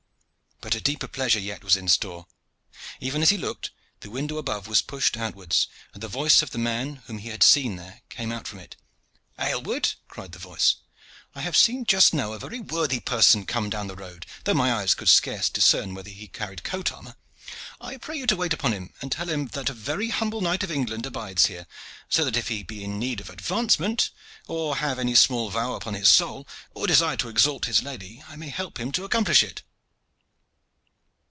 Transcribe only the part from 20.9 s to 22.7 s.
abides here, so that if he